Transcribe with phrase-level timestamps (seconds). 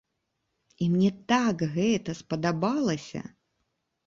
[0.85, 3.21] І мне так гэта спадабалася!